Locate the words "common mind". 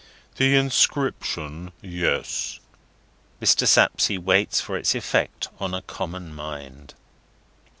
5.83-6.95